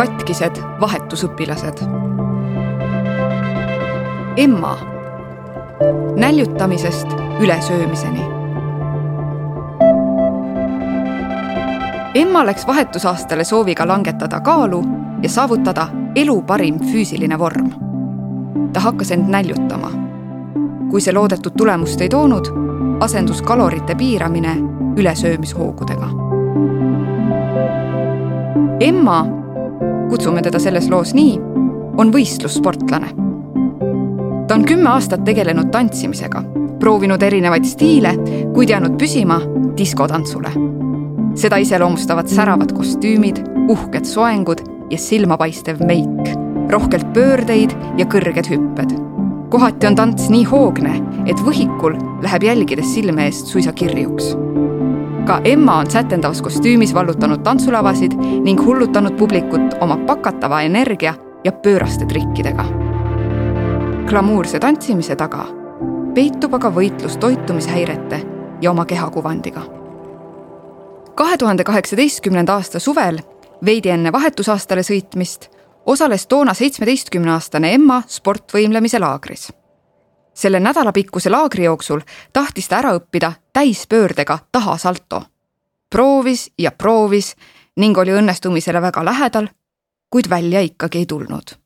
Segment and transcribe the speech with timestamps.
[0.00, 1.78] katkised vahetusõpilased.
[4.36, 4.78] Emma
[6.16, 7.08] näljutamisest
[7.40, 8.24] ülesöömiseni.
[12.14, 14.84] Emma läks vahetusaastale sooviga langetada kaalu
[15.22, 17.70] ja saavutada elu parim füüsiline vorm.
[18.72, 19.90] ta hakkas end näljutama.
[20.90, 22.46] kui see loodetud tulemust ei toonud,
[23.00, 24.56] asendus kalorite piiramine
[24.96, 26.08] ülesöömishoogudega.
[28.80, 29.39] Emma,
[30.10, 31.34] kutsume teda selles loos nii,
[31.98, 33.30] on võistlussportlane
[34.50, 36.40] ta on kümme aastat tegelenud tantsimisega,
[36.82, 38.16] proovinud erinevaid stiile,
[38.54, 39.36] kuid jäänud püsima
[39.78, 40.50] diskotantsule.
[41.38, 43.38] seda iseloomustavad säravad kostüümid,
[43.70, 46.34] uhked soengud ja silmapaistev meik,
[46.70, 48.98] rohkelt pöördeid ja kõrged hüpped.
[49.50, 54.34] kohati on tants nii hoogne, et võhikul läheb jälgides silme eest suisa kirjuks.
[55.30, 62.06] Ka Emma on sätendavas kostüümis vallutanud tantsulavasid ning hullutanud publikut oma pakatava energia ja pööraste
[62.10, 62.66] trikkidega
[64.10, 65.44] glamuurse tantsimise taga
[66.14, 68.18] peitub aga võitlus toitumishäirete
[68.60, 69.62] ja oma kehakuvandiga.
[71.14, 73.20] kahe tuhande kaheksateistkümnenda aasta suvel,
[73.64, 75.46] veidi enne vahetusaastale sõitmist,
[75.86, 79.52] osales toona seitsmeteistkümneaastane Emma sportvõimlemise laagris.
[80.34, 82.00] selle nädalapikkuse laagri jooksul
[82.32, 85.22] tahtis ta ära õppida täispöördega tahasalto.
[85.90, 87.36] Proovis ja proovis
[87.76, 89.48] ning oli õnnestumisele väga lähedal,
[90.10, 91.60] kuid välja ikkagi ei tulnud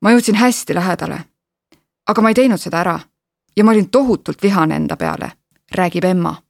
[0.00, 1.24] ma jõudsin hästi lähedale.
[2.06, 3.00] aga ma ei teinud seda ära
[3.56, 5.32] ja ma olin tohutult vihane enda peale,
[5.74, 6.42] räägib Emma.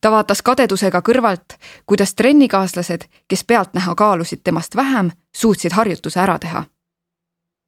[0.00, 6.64] ta vaatas kadedusega kõrvalt, kuidas trennikaaslased, kes pealtnäha kaalusid temast vähem, suutsid harjutuse ära teha.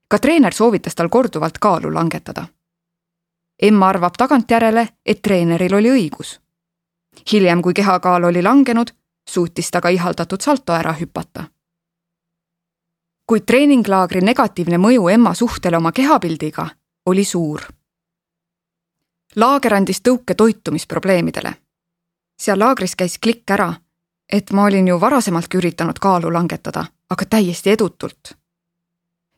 [0.09, 2.47] ka treener soovitas tal korduvalt kaalu langetada.
[3.63, 6.41] Emma arvab tagantjärele, et treeneril oli õigus.
[7.33, 8.91] Hiljem, kui kehakaal oli langenud,
[9.29, 11.45] suutis ta ka ihaldatud salto ära hüpata
[13.29, 16.69] kuid treeninglaagri negatiivne mõju Emma suhtele oma kehapildiga
[17.07, 17.61] oli suur.
[19.37, 21.53] laager andis tõuke toitumisprobleemidele.
[22.41, 23.75] seal laagris käis klikk ära,
[24.33, 28.33] et ma olin ju varasemaltki üritanud kaalu langetada, aga täiesti edutult.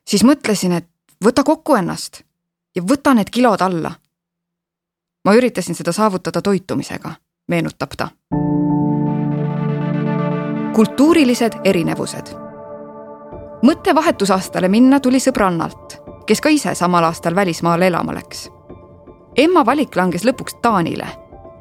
[0.07, 0.87] siis mõtlesin, et
[1.25, 2.23] võta kokku ennast
[2.75, 3.91] ja võta need kilod alla.
[5.25, 7.15] ma üritasin seda saavutada toitumisega,
[7.51, 8.07] meenutab ta.
[10.75, 12.41] kultuurilised erinevused
[13.61, 18.49] mõte vahetusaastale minna tuli sõbrannalt, kes ka ise samal aastal välismaale elama läks.
[19.37, 21.07] Emma valik langes lõpuks Taanile.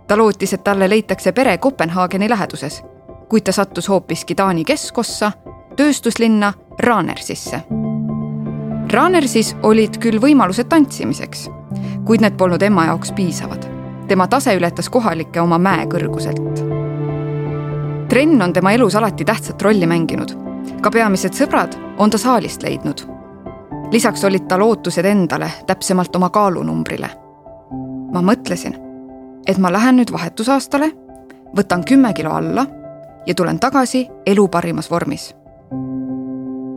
[0.06, 2.82] ta lootis, et talle leitakse pere Kopenhaageni läheduses,
[3.28, 5.32] kuid ta sattus hoopiski Taani keskossa,
[5.76, 6.52] tööstuslinna
[6.82, 7.62] Ranersisse.
[8.92, 11.48] Ranersis olid küll võimalused tantsimiseks,
[12.04, 13.69] kuid need polnud Emma jaoks piisavad.
[14.10, 16.66] Tema tase ületas kohalikke oma mäekõrguselt.
[18.10, 20.50] trenn on tema elus alati tähtsat rolli mänginud
[20.80, 23.04] ka peamised sõbrad on ta saalist leidnud.
[23.92, 27.10] lisaks olid tal ootused endale, täpsemalt oma kaalunumbrile.
[28.12, 28.74] ma mõtlesin,
[29.46, 30.92] et ma lähen nüüd vahetusaastale,
[31.56, 32.66] võtan kümme kilo alla
[33.26, 35.34] ja tulen tagasi elu parimas vormis.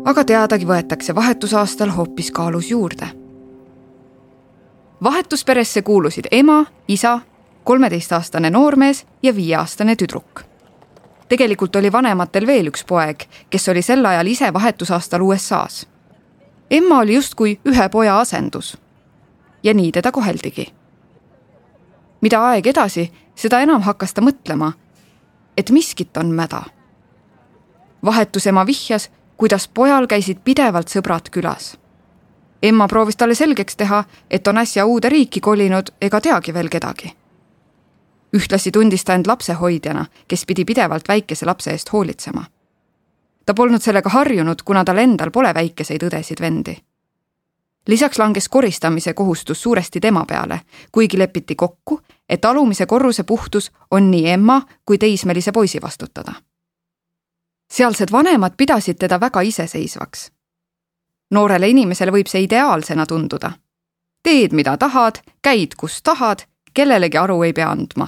[0.05, 3.07] aga teadagi võetakse vahetusaastal hoopis kaalus juurde.
[5.03, 7.19] Vahetusperesse kuulusid ema, isa,
[7.63, 10.53] kolmeteistaastane noormees ja viieaastane tüdruk
[11.33, 15.87] tegelikult oli vanematel veel üks poeg, kes oli sel ajal ise vahetusaastal USA-s.
[16.71, 18.77] Emma oli justkui ühe poja asendus.
[19.63, 20.73] ja nii teda koheldigi.
[22.21, 24.73] mida aeg edasi, seda enam hakkas ta mõtlema,
[25.57, 26.63] et miskit on mäda.
[28.05, 31.77] vahetusema vihjas, kuidas pojal käisid pidevalt sõbrad külas.
[32.63, 37.11] Emma proovis talle selgeks teha, et on äsja uude riiki kolinud ega teagi veel kedagi
[38.33, 42.43] ühtlasi tundis ta end lapsehoidjana, kes pidi pidevalt väikese lapse eest hoolitsema.
[43.45, 46.75] ta polnud sellega harjunud, kuna tal endal pole väikeseid õdesid-vendi.
[47.87, 54.11] lisaks langes koristamise kohustus suuresti tema peale, kuigi lepiti kokku, et alumise korruse puhtus on
[54.11, 56.33] nii emma kui teismelise poisi vastutada.
[57.71, 60.31] sealsed vanemad pidasid teda väga iseseisvaks.
[61.31, 63.51] Noorele inimesele võib see ideaalsena tunduda.
[64.23, 66.43] teed, mida tahad, käid, kus tahad,
[66.73, 68.07] kellelegi aru ei pea andma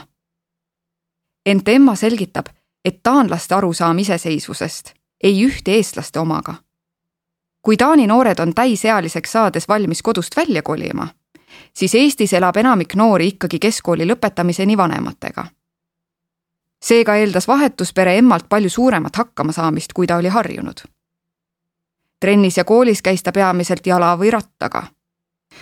[1.46, 2.46] ent Emma selgitab,
[2.86, 6.56] et taanlaste arusaam iseseisvusest ei ühti eestlaste omaga.
[7.62, 11.08] kui Taani noored on täisealiseks saades valmis kodust välja kolima,
[11.74, 15.46] siis Eestis elab enamik noori ikkagi keskkooli lõpetamiseni vanematega.
[16.84, 20.80] seega eeldas vahetuspere emmalt palju suuremat hakkamasaamist, kui ta oli harjunud.
[22.20, 24.88] Trennis ja koolis käis ta peamiselt jala või rattaga.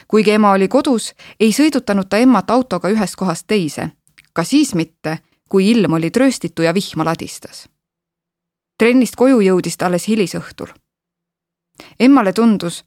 [0.07, 3.89] kuigi ema oli kodus, ei sõidutanud ta emmat autoga ühest kohast teise,
[4.33, 5.19] ka siis mitte
[5.53, 7.69] kui ilm oli trööstitu ja vihma ladistas.
[8.77, 10.67] trennist koju jõudis ta alles hilisõhtul.
[11.99, 12.85] emmale tundus,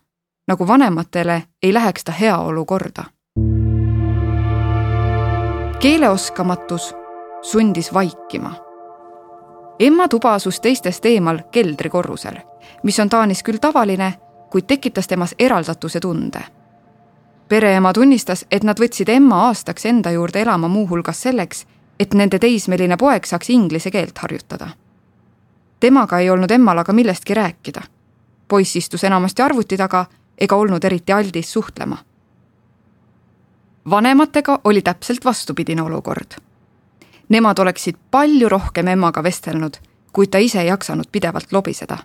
[0.49, 3.05] nagu vanematele ei läheks ta heaolu korda.
[5.79, 6.95] keeleoskamatus
[7.43, 8.55] sundis vaikima.
[9.79, 12.37] emma tuba asus teistest eemal keldrikorrusel,
[12.83, 14.15] mis on Taanis küll tavaline,
[14.51, 16.41] kuid tekitas temas eraldatuse tunde.
[17.49, 21.67] pereema tunnistas, et nad võtsid emma aastaks enda juurde elama muuhulgas selleks,
[22.01, 24.69] et nende teismeline poeg saaks inglise keelt harjutada.
[25.81, 27.83] temaga ei olnud emmal aga millestki rääkida.
[28.49, 30.07] poiss istus enamasti arvuti taga
[30.39, 31.97] ega olnud eriti aldis suhtlema.
[33.91, 36.41] vanematega oli täpselt vastupidine olukord.
[37.29, 39.77] Nemad oleksid palju rohkem emmaga vestelnud,
[40.13, 41.99] kuid ta ise ei jaksanud pidevalt lobiseda.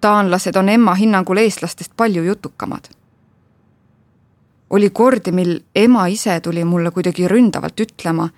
[0.00, 2.88] Taanlased on emma hinnangul eestlastest palju jutukamad
[4.74, 8.28] oli kordi, mil ema ise tuli mulle kuidagi ründavalt ütlema,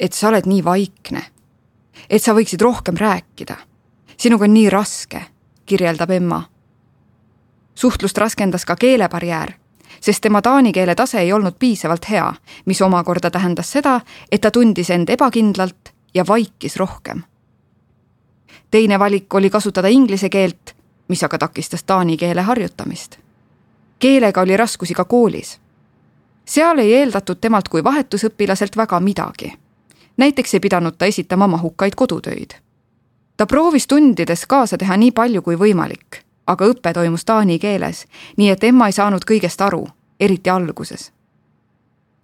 [0.00, 1.22] et sa oled nii vaikne.
[2.10, 3.56] et sa võiksid rohkem rääkida.
[4.16, 5.22] sinuga on nii raske,
[5.66, 6.42] kirjeldab emma.
[7.74, 9.52] suhtlust raskendas ka keelebarjäär,
[10.00, 12.34] sest tema taani keele tase ei olnud piisavalt hea,
[12.66, 14.00] mis omakorda tähendas seda,
[14.32, 17.22] et ta tundis end ebakindlalt ja vaikis rohkem.
[18.70, 20.75] teine valik oli kasutada inglise keelt,
[21.08, 23.18] mis aga takistas taani keele harjutamist.
[23.98, 25.60] keelega oli raskusi ka koolis
[26.46, 29.52] seal ei eeldatud temalt kui vahetusõpilaselt väga midagi.
[30.16, 32.50] näiteks ei pidanud ta esitama mahukaid kodutöid.
[33.36, 38.06] ta proovis tundides kaasa teha nii palju kui võimalik, aga õpe toimus taani keeles,
[38.36, 39.88] nii et Emma ei saanud kõigest aru,
[40.20, 41.12] eriti alguses.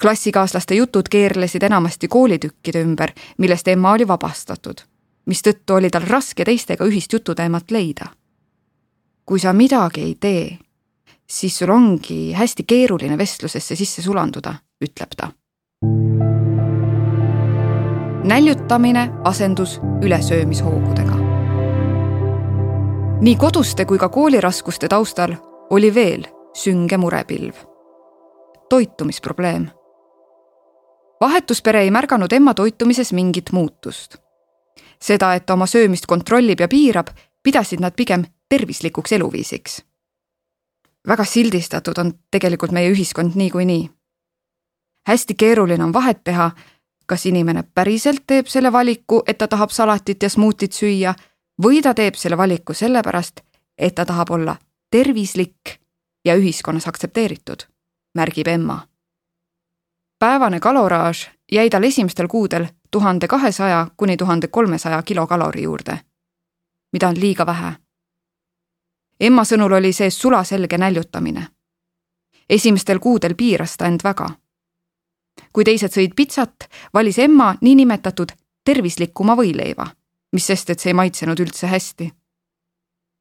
[0.03, 4.81] klassikaaslaste jutud keerlesid enamasti koolitükkide ümber, millest Emma oli vabastatud,
[5.27, 8.07] mistõttu oli tal raske teistega ühist jututeemat leida.
[9.27, 10.59] Kui sa midagi ei tee
[11.33, 14.55] siis sul ongi hästi keeruline vestlusesse sisse sulanduda,
[14.85, 15.31] ütleb ta.
[18.25, 21.17] näljutamine asendus ülesöömishoogudega.
[23.21, 25.35] nii koduste kui ka kooliraskuste taustal
[25.71, 26.25] oli veel
[26.55, 27.55] sünge murepilv.
[28.69, 29.69] toitumisprobleem.
[31.21, 34.17] vahetuspere ei märganud emma toitumises mingit muutust.
[35.01, 37.07] seda, et ta oma söömist kontrollib ja piirab,
[37.43, 39.83] pidasid nad pigem tervislikuks eluviisiks
[41.09, 43.91] väga sildistatud on tegelikult meie ühiskond niikuinii.
[45.09, 46.51] hästi keeruline on vahet teha,
[47.07, 51.15] kas inimene päriselt teeb selle valiku, et ta tahab salatit ja smuutit süüa
[51.63, 53.41] või ta teeb selle valiku sellepärast,
[53.79, 54.57] et ta tahab olla
[54.91, 55.79] tervislik
[56.25, 57.63] ja ühiskonnas aktsepteeritud,
[58.15, 58.87] märgib Emma.
[60.19, 65.99] päevane kaloraaž jäi tal esimestel kuudel tuhande kahesaja kuni tuhande kolmesaja kilokalori juurde,
[66.93, 67.73] mida on liiga vähe
[69.23, 71.47] Emma sõnul oli see sulaselge näljutamine.
[72.51, 74.27] esimestel kuudel piiras ta end väga.
[75.53, 78.33] kui teised sõid pitsat, valis Emma niinimetatud
[78.65, 79.87] tervislikuma võileiva,
[80.33, 82.11] mis sest, et see ei maitsenud üldse hästi.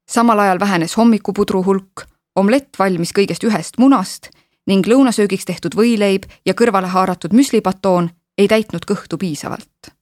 [0.09, 4.29] samal ajal vähenes hommikupudru hulk, omlett valmis kõigest ühest munast
[4.67, 10.00] ning lõunasöögiks tehtud võileib ja kõrvale haaratud müslipatoon ei täitnud kõhtu piisavalt.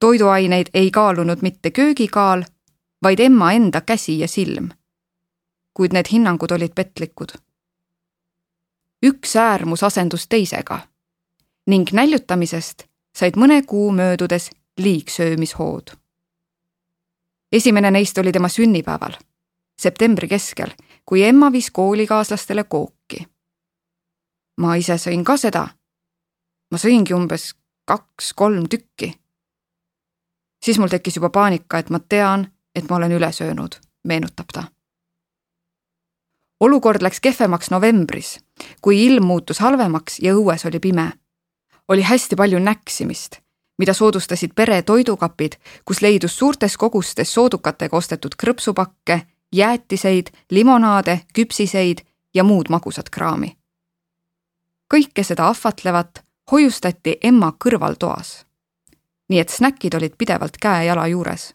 [0.00, 2.42] Toiduaineid ei kaalunud mitte köögikaal,
[3.02, 4.68] vaid emma enda käsi ja silm.
[5.74, 7.28] kuid need hinnangud olid petlikud.
[9.06, 10.80] üks äärmus asendus teisega
[11.66, 15.90] ning näljutamisest said mõne kuu möödudes liigsöömishood.
[17.52, 19.12] esimene neist oli tema sünnipäeval,
[19.78, 20.70] septembri keskel,
[21.06, 23.26] kui emma viis koolikaaslastele kooki.
[24.60, 25.68] ma ise sõin ka seda.
[26.70, 29.19] ma sõingi umbes kaks-kolm tükki.
[30.64, 34.64] Siis mul tekkis juba paanika, et ma tean, et ma olen üle söönud, meenutab ta.
[36.60, 38.38] olukord läks kehvemaks novembris,
[38.80, 41.12] kui ilm muutus halvemaks ja õues oli pime.
[41.88, 43.40] oli hästi palju näksimist,
[43.78, 49.20] mida soodustasid pere toidukapid, kus leidus suurtes kogustes soodukatega ostetud krõpsupakke,
[49.52, 53.56] jäätiseid, limonaade, küpsiseid ja muud magusat kraami.
[54.94, 58.44] kõike seda ahvatlevat hoiustati emma kõrvaltoas.
[59.30, 61.54] Nii et snäkid olid pidevalt käe-jala juures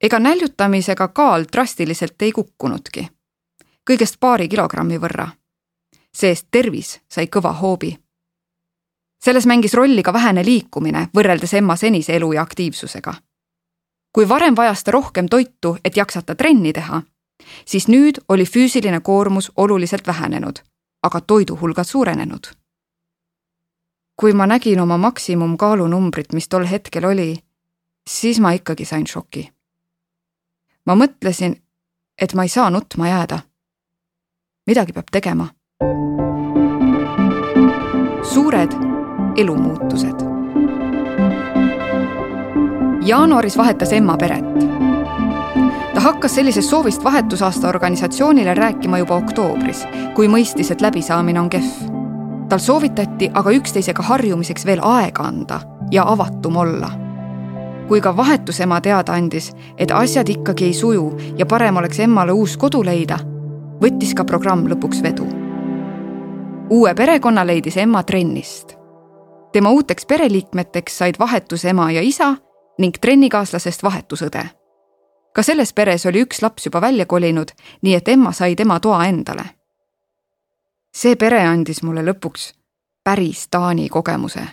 [0.00, 3.08] ega näljutamisega kaal drastiliselt ei kukkunudki.
[3.90, 5.28] kõigest paari kilogrammi võrra.
[6.16, 7.98] see-eest tervis sai kõva hoobi.
[9.24, 13.14] selles mängis rolli ka vähene liikumine võrreldes emma senise elu ja aktiivsusega.
[14.12, 17.02] kui varem vajas ta rohkem toitu, et jaksata trenni teha,
[17.64, 20.58] siis nüüd oli füüsiline koormus oluliselt vähenenud,
[21.02, 22.59] aga toiduhulgad suurenenud.
[24.20, 27.30] Kui ma nägin oma maksimumkaalunumbrit, mis tol hetkel oli,
[28.10, 29.46] siis ma ikkagi sain šoki
[30.90, 31.54] ma mõtlesin,
[32.18, 33.38] et ma ei saa nutma jääda.
[34.66, 35.48] midagi peab tegema.
[38.32, 38.72] suured
[39.36, 40.26] elumuutused.
[43.02, 44.44] jaanuaris vahetas Emma peret.
[45.94, 51.89] ta hakkas sellisest soovist vahetusaasta organisatsioonile rääkima juba oktoobris, kui mõistis, et läbisaamine on kehv.
[52.50, 56.90] Tal soovitati aga üksteisega harjumiseks veel aega anda ja avatum olla.
[57.88, 62.56] kui ka vahetusema teada andis, et asjad ikkagi ei suju ja parem oleks emmale uus
[62.56, 63.18] kodu leida,
[63.82, 65.26] võttis ka programm lõpuks vedu.
[66.70, 68.76] uue perekonna leidis Emma trennist.
[69.52, 72.36] tema uuteks pereliikmeteks said vahetusema ja isa
[72.78, 74.44] ning trennikaaslasest vahetusõde.
[75.34, 77.50] ka selles peres oli üks laps juba välja kolinud,
[77.82, 79.59] nii et Emma sai tema toa endale.
[80.96, 82.52] See pere andis mulle lõpuks
[83.04, 84.46] päris Taani kogemuse.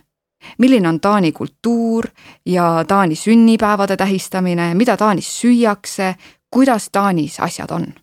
[0.58, 2.06] milline on Taani kultuur
[2.46, 6.16] ja Taani sünnipäevade tähistamine, mida Taanis süüakse,
[6.52, 7.94] kuidas Taanis asjad on.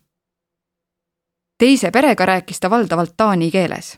[1.57, 3.97] teise perega rääkis ta valdavalt taani keeles.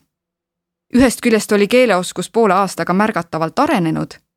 [0.96, 4.28] ühest küljest oli keeleoskus poole aastaga märgatavalt arenenud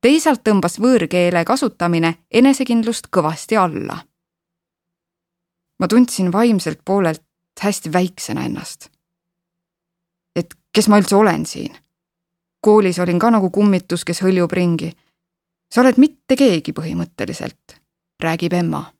[0.00, 3.98] teisalt tõmbas võõrkeele kasutamine enesekindlust kõvasti alla.
[5.80, 7.22] ma tundsin vaimselt poolelt
[7.60, 8.90] hästi väiksena ennast.
[10.72, 11.76] Kes ma üldse olen siin?
[12.60, 14.92] koolis olin ka nagu kummitus, kes hõljub ringi.
[15.72, 17.80] sa oled mitte keegi põhimõtteliselt,
[18.22, 18.92] räägib Emma.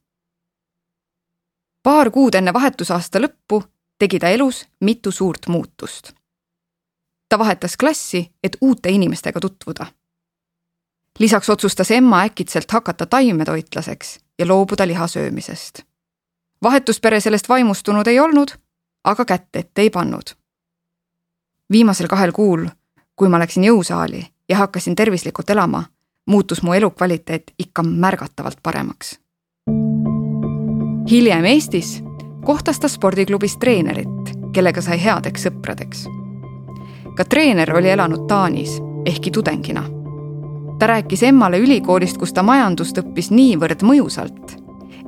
[1.82, 3.62] paar kuud enne vahetusaasta lõppu
[3.98, 6.12] tegi ta elus mitu suurt muutust.
[7.28, 9.86] ta vahetas klassi, et uute inimestega tutvuda
[11.18, 15.82] lisaks otsustas Emma äkitselt hakata taimetoitlaseks ja loobuda liha söömisest.
[16.62, 18.48] vahetuspere sellest vaimustunud ei olnud,
[19.04, 20.39] aga kätt ette ei pannud.
[21.72, 22.66] Viimasel kahel kuul,
[23.16, 25.84] kui ma läksin jõusaali ja hakkasin tervislikult elama,
[26.26, 29.18] muutus mu elukvaliteet ikka märgatavalt paremaks.
[31.10, 32.02] hiljem Eestis
[32.44, 36.06] kohtas ta spordiklubis treenerit, kellega sai headeks sõpradeks.
[37.16, 40.00] ka treener oli elanud Taanis, ehkki tudengina
[40.80, 44.54] ta rääkis emmale ülikoolist, kus ta majandust õppis niivõrd mõjusalt,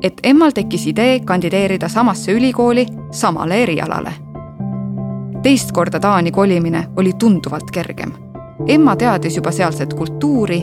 [0.05, 4.13] et emmal tekkis idee kandideerida samasse ülikooli samale erialale.
[5.43, 8.13] Teist korda Taani kolimine oli tunduvalt kergem.
[8.67, 10.63] emma teadis juba sealset kultuuri,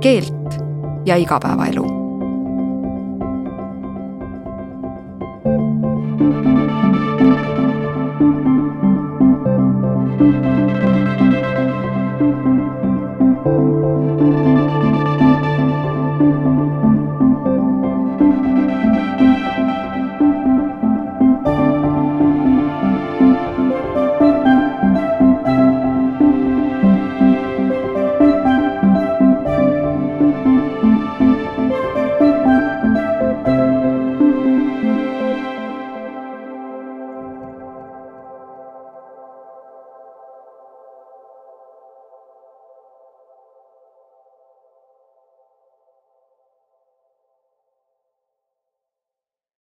[0.00, 0.60] keelt
[1.06, 1.97] ja igapäevaelu